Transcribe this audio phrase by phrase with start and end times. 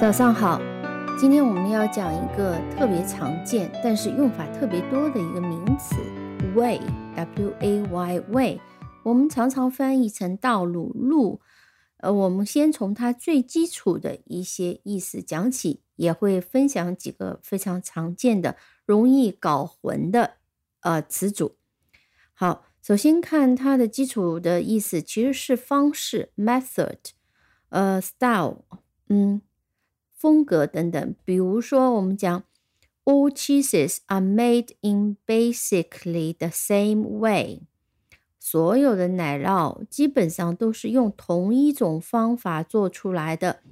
[0.00, 0.60] 早上好，
[1.18, 5.96] 今天我们要讲一个特别常见，但是用法特别多的一个名词
[6.54, 8.60] ，way，w a y，way。
[9.02, 11.40] 我们常常翻译成道路、路。
[11.98, 18.56] 呃，我们先从它最基础的一些意思讲起，也会分享几个非常常见的、
[18.86, 20.37] 容易搞混的
[20.80, 21.56] 呃词组。
[22.34, 26.98] 好，首先看它的基础的意思，其实是方式 （method），
[27.70, 28.64] 呃，style，
[29.08, 29.42] 嗯。
[30.20, 32.42] 风格等等，比如说我们讲
[33.04, 37.60] ，all cheeses are made in basically the same way。
[38.40, 43.62] 所有的奶酪基本上都是用同一种方法做出来的，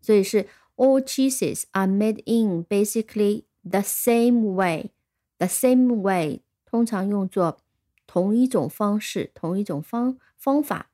[0.00, 0.46] 所以是
[0.76, 4.92] all cheeses are made in basically the same way。
[5.38, 7.58] the same way 通常用作
[8.06, 10.90] 同一种方式、同一种方方法。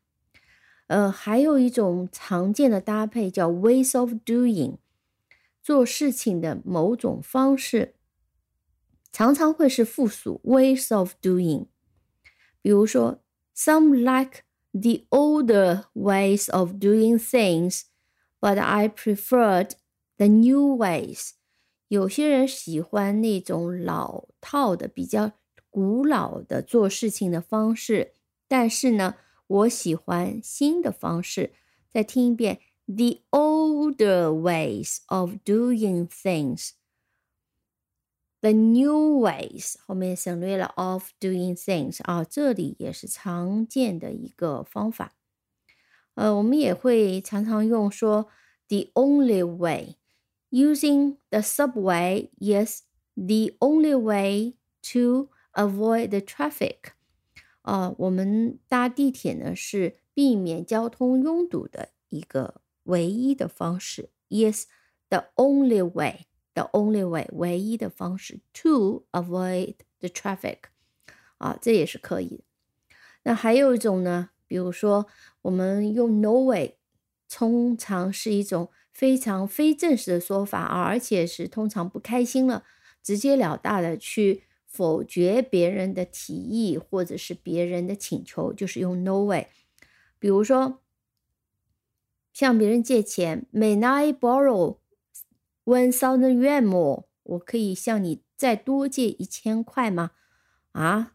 [0.87, 4.77] 呃，还有一种常见的搭配叫 ways of doing。
[5.62, 7.95] 做事情的某种方式，
[9.12, 11.67] 常常会是附属 ways of doing。
[12.61, 13.23] 比如说
[13.57, 14.42] ，Some like
[14.73, 17.83] the older ways of doing things,
[18.41, 19.70] but I preferred
[20.17, 21.31] the new ways。
[21.86, 25.33] 有些人喜欢那种老套的、比较
[25.72, 28.14] 古老的做事情的方式，
[28.47, 29.16] 但是呢，
[29.47, 31.53] 我喜欢新的方式。
[31.89, 32.59] 再听一遍。
[32.88, 36.72] the older ways of doing things.
[38.39, 45.14] The new ways 后面省略了 of doing things 啊，这里也是常见的一个方法。
[46.14, 48.28] 呃，我们也会常常用说
[48.70, 52.83] the only way。Using the subway is
[53.16, 54.56] the only way
[54.94, 56.92] to avoid the traffic。
[57.62, 66.27] 啊，我们搭地铁呢是避免交通拥堵的一个唯一的方式 Yes，the only way.
[66.55, 70.58] The only way，唯一的方式，to avoid the traffic，
[71.39, 72.45] 啊，这也是可以。
[73.23, 75.07] 那还有一种呢，比如说
[75.40, 76.77] 我们用 no way，
[77.30, 82.64] 通常是一种非常非正式的说法啊，而且是通常不开心了，
[83.02, 89.46] 直截了当的去否决别人的提议或者是别人的请求，就是用 no way。
[90.18, 90.80] 比如说。
[92.34, 94.78] 向别人借钱，May I borrow
[95.66, 97.05] one thousand yuan more？
[97.24, 100.12] 我可以向你再多借一千块吗？
[100.72, 101.12] 啊，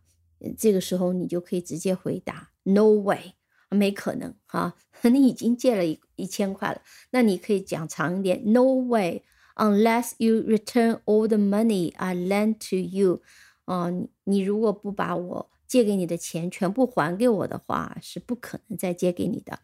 [0.55, 3.33] 这个时候你就可以直接回答 No way，
[3.71, 6.83] 没可能哈，你已经借了一一千块了。
[7.09, 13.23] 那你可以讲长一点，No way，unless you return all the money I lent to you。
[13.67, 13.91] 啊，
[14.23, 19.59] 你如果不把我借给你的钱全部还给我的话，是不可能再借给你的。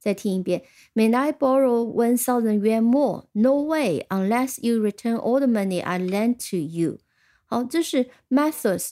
[0.00, 3.24] 再听一遍，May I borrow one thousand yuan more?
[3.32, 6.98] No way, unless you return all the money I lent to you.
[7.46, 8.90] 好，这是 methods。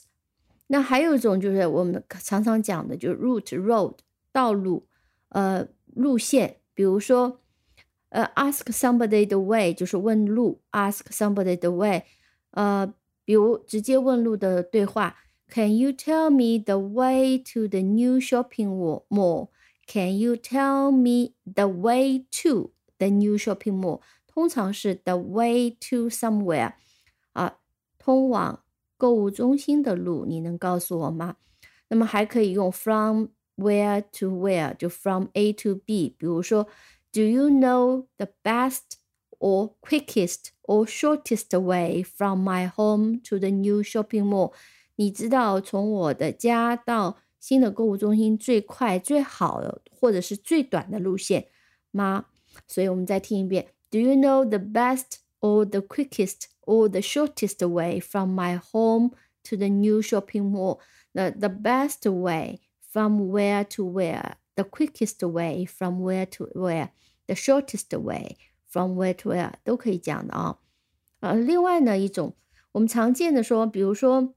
[0.67, 3.97] 那还有一种就是我们常常讲的，就是 route road
[4.31, 4.87] 道路，
[5.29, 6.61] 呃，路线。
[6.73, 7.41] 比如说，
[8.09, 12.03] 呃，ask somebody the way 就是问路，ask somebody the way。
[12.51, 12.91] 呃，
[13.24, 15.16] 比如直接问路的对话，
[15.50, 18.68] Can you tell me the way to the new shopping
[19.08, 19.48] mall?
[19.86, 24.00] Can you tell me the way to the new shopping mall？
[24.26, 26.74] 通常是 the way to somewhere，
[27.32, 27.58] 啊，
[27.98, 28.62] 通往
[28.96, 31.36] 购物中心的路，你能告诉我吗？
[31.88, 36.14] 那么还可以用 from where to where，就 from A to B。
[36.18, 36.68] 比如说，
[37.10, 38.98] Do you know the best
[39.42, 44.52] or quickest or shortest way from my home to the new shopping mall？
[44.96, 51.46] 你知道从我的家到新的购物中心最快、最好的，或者是最短的路线
[51.92, 52.26] 吗？
[52.66, 59.12] 所以我们再听一遍：Do you know the best or the quickest or the shortest way from my home
[59.44, 60.80] to the new shopping mall？
[61.12, 62.58] 那 the best way
[62.92, 68.36] from where to where？The quickest way from where to where？The shortest way
[68.73, 69.53] from where to where？
[69.63, 70.57] 都可以讲的啊。
[71.19, 72.35] 呃，另外呢一种
[72.73, 74.33] 我们常见的说，比如说。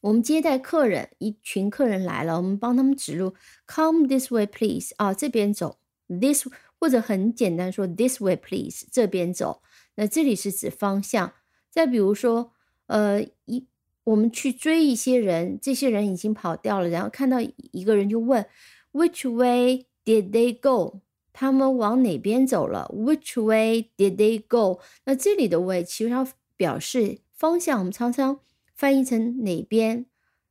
[0.00, 3.34] 我们接待客人，一群客人来了，我们帮他们指路
[3.66, 4.94] ，Come this way, please。
[4.96, 6.46] 啊，这边走，this
[6.78, 9.60] 或者很简单说，This way, please，这边走。
[9.96, 11.32] 那这里是指方向。
[11.68, 12.52] 再比如说，
[12.86, 13.66] 呃，一
[14.04, 17.38] 我们去追一些人，这些人已经跑掉了，然后看到
[17.72, 18.46] 一个人就问
[18.92, 21.00] ，Which way did they go？
[21.37, 22.89] 他们往哪边走了？
[22.93, 24.79] Which way did they go？
[25.05, 28.39] 那这里的 way 其实要表示方向，我们常常。
[28.75, 30.07] 翻译成哪边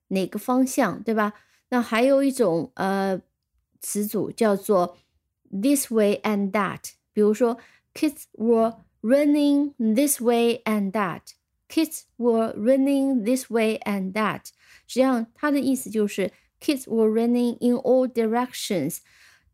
[0.08, 1.34] 哪个方向，对吧？
[1.70, 3.20] 那还有一种呃
[3.80, 4.96] 词组叫做
[5.50, 7.58] this way and that，比如说
[7.92, 14.44] kids were running this way and that，kids were running this way and that，
[14.86, 16.30] 实际上它的意思就是
[16.60, 18.98] kids were running in all directions。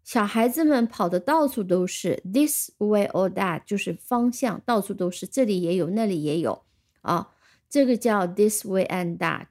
[0.03, 6.61] 小孩子们跑的到处都是，this way or that 就是方向，到处都是，这里也有，那里也有
[7.01, 7.29] 啊。
[7.69, 9.47] 这个叫 this way and that。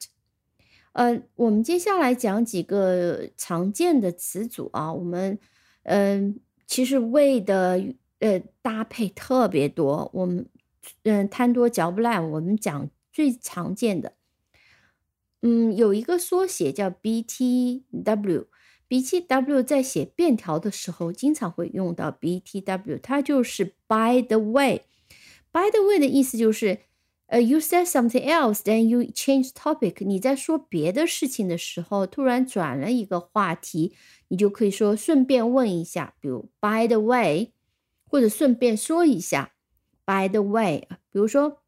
[0.93, 4.93] 呃，我们接下来讲几个常见的词组啊。
[4.93, 5.39] 我们
[5.85, 7.83] 嗯，其实 way 的
[8.19, 10.47] 呃搭配特别多，我们
[11.05, 14.13] 嗯贪多嚼不烂，我们讲最常见的。
[15.41, 18.47] 嗯，有一个缩写叫 BTW。
[18.93, 24.83] BTW 在写便条的时候，经常会用到 BTW，它就是 by the way。
[25.51, 26.81] by the way 的意思就是，
[27.29, 30.05] 呃，you said something else，then you change topic。
[30.05, 33.95] 你在说别的事情的时候，突然转了一个话题，
[34.29, 37.53] 你就可以说顺便问一下，比如 by the way，
[38.05, 39.53] 或者顺便说一下
[40.05, 40.87] by the way。
[41.11, 41.63] 比如说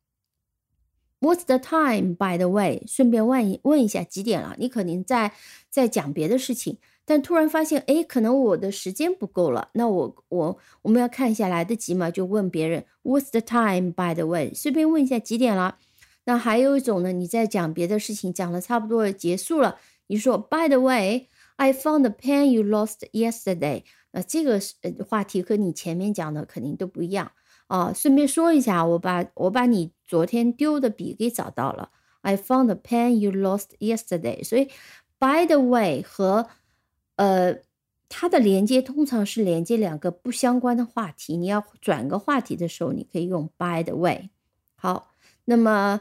[1.20, 4.54] What's the time？By the way，顺便问一问一下几点了？
[4.58, 5.32] 你可能在
[5.70, 6.76] 在讲别的事情。
[7.06, 9.68] 但突然发现，哎，可能我的时间不够了。
[9.74, 12.10] 那我我我们要看一下来得及吗？
[12.10, 13.92] 就问别人，What's the time?
[13.92, 15.76] By the way，随便问一下几点了。
[16.24, 23.82] 那还有一种呢，你在讲别的事情，讲的差不多结束了，你说，By the way，I found the pen you lost yesterday。
[24.12, 24.74] 那这个是
[25.06, 27.32] 话题和你前面讲的肯定都不一样
[27.66, 27.92] 啊。
[27.92, 31.90] 顺便说一下，我把我把你昨天丢的笔给找到了。
[32.22, 34.42] I found the pen you lost yesterday。
[34.42, 34.70] 所以
[35.18, 36.46] ，By the way 和
[37.16, 37.58] 呃，
[38.08, 41.36] 它的连接通常是连接两个不相关的话题。
[41.36, 44.30] 你要转个话题的时候，你可以用 by the way。
[44.74, 45.12] 好，
[45.44, 46.00] 那么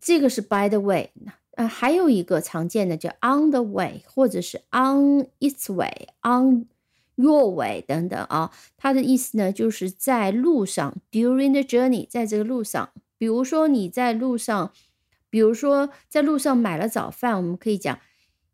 [0.00, 1.10] 这个是 by the way。
[1.52, 6.66] 呃，还有一个常见的叫 on the way，或者是 on its way，on
[7.14, 8.52] your way 等等啊。
[8.76, 12.90] 它的意思呢，就是在路上，during the journey，在这个路上。
[13.16, 14.72] 比如说你在路上，
[15.30, 17.98] 比如说在路上买了早饭，我们可以讲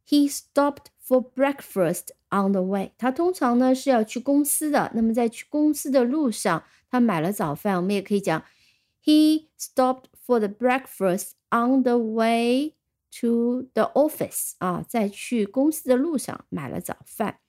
[0.08, 0.87] he stopped。
[1.12, 4.92] For breakfast on the way，他通常呢是要去公司的。
[4.94, 7.77] 那么在去公司的路上，他买了早饭。
[7.77, 8.44] 我们也可以讲，
[9.04, 12.74] He stopped for the breakfast on the way
[13.21, 14.56] to the office。
[14.57, 17.39] 啊，在去公司的路上买了早饭。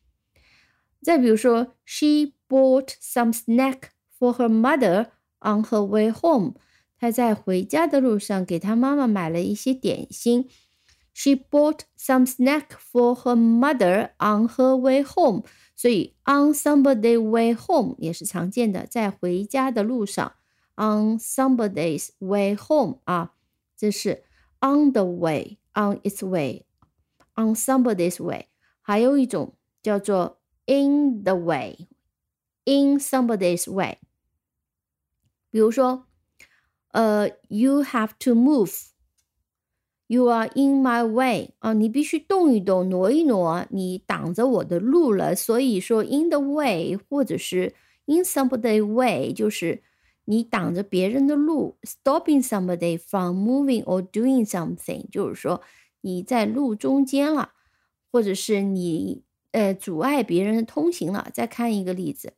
[1.03, 5.09] 再比如说，She bought some snack for her mother
[5.41, 6.55] on her way home。
[6.97, 10.49] 她在回家的路上给她妈妈买了一些点心。
[11.13, 15.45] She bought some snack for her mother on her way home。
[15.75, 20.35] 所以 on somebody's way home 也是常见的，在回家的路上。
[20.77, 23.33] On somebody's way home 啊，
[23.77, 24.23] 这是
[24.61, 26.65] on the way, on its way,
[27.35, 28.47] on somebody's way。
[28.81, 31.89] 还有一种叫做 in the way,
[32.65, 33.99] in somebody's way。
[35.51, 36.07] 比如说，
[36.93, 38.91] 呃，you have to move。
[40.13, 45.37] You are in my way 啊，你必须动一动，挪一挪，你挡着我的路了。
[45.37, 47.75] 所以说 in the way 或者是
[48.07, 49.83] in somebody's way，就是
[50.25, 51.77] 你挡着别人的路。
[51.83, 55.61] Stopping somebody from moving or doing something，就是说
[56.01, 57.51] 你在路中间了，
[58.11, 59.23] 或者是你
[59.53, 61.29] 呃阻碍别人的通行了。
[61.35, 62.33] 再看一个例子，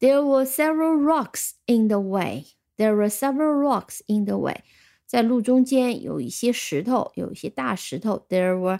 [0.00, 2.46] There were several rocks in the way.
[2.76, 4.62] There were several rocks in the way.
[5.13, 8.25] 在路中间有一些石头，有一些大石头。
[8.29, 8.79] There were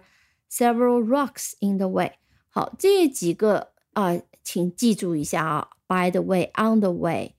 [0.50, 2.14] several rocks in the way。
[2.50, 5.70] 好，这几个啊，请记住一下啊。
[5.86, 7.36] By the way, on the way,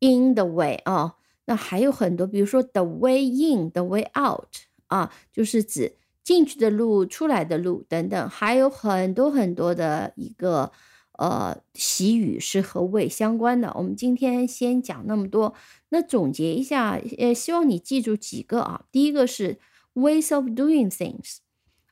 [0.00, 4.48] in the way 啊，那还有很多，比如说 the way in, the way out
[4.86, 10.72] 啊，就是指进去的路、出来的路等等，还有很多很多的一个。
[11.16, 13.72] 呃，习语是和胃相关的。
[13.76, 15.54] 我们今天先讲那么多。
[15.90, 18.86] 那总结一下，呃，希望你记住几个啊。
[18.90, 19.60] 第一个是
[19.94, 21.36] ways of doing things，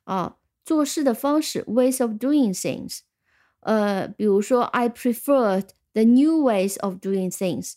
[0.03, 3.01] 啊，做事的方式，ways of doing things。
[3.61, 5.63] 呃，比如说，I prefer
[5.93, 7.75] the new ways of doing things。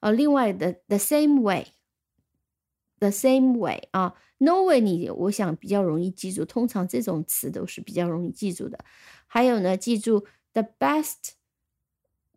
[0.00, 8.78] 呃，另外的 the same way，the same way 啊，no way 你我想比较容易记住，通常这种词都是比较容易记住的。
[9.26, 10.26] 还有呢，记住。
[10.53, 11.35] the best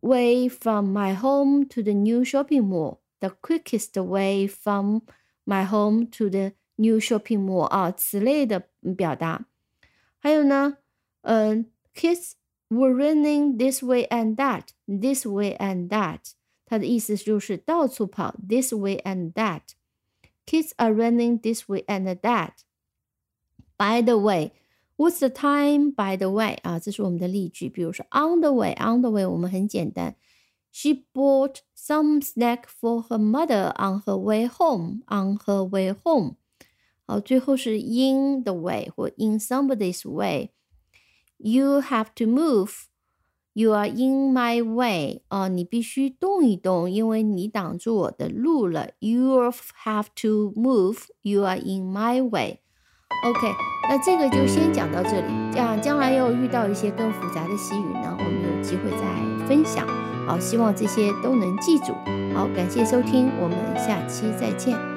[0.01, 5.03] way from my home to the new shopping mall, the quickest way from
[5.47, 9.47] my home to the new shopping mall 啊，此类的表达。
[10.19, 10.79] 还有呢，
[11.23, 12.33] 嗯，kids
[12.69, 16.33] were running this way and that, this way and that，
[16.67, 19.63] 它的意思就是到处跑，this way and that。
[20.47, 22.53] Kids are running this way and that.
[23.77, 24.53] By the way,
[24.97, 25.93] what's the time?
[25.93, 27.69] By the way 啊，这是我们的例句。
[27.69, 30.17] 比如说 on the way, on the way 我们很简单。
[30.73, 35.03] She bought some snack for her mother on her way home.
[35.09, 36.37] On her way home.
[37.07, 42.85] 好，最后是 in the way 或 in somebody's way。You have to move.
[43.53, 45.23] You are in my way.
[45.29, 48.91] 哦，你必须动一动，因为你挡住我的路了。
[49.01, 49.51] You
[49.85, 51.07] have to move.
[51.23, 52.61] You are in my way.
[53.25, 53.53] OK，
[53.90, 55.28] 那这个就先讲到这里。
[55.52, 59.88] 这样将来又遇到一些更复杂的习语呢，我们有机会再分享。
[60.28, 61.94] 好，希望这些都能记住。
[62.34, 64.95] 好，感谢收听，我们下期再见。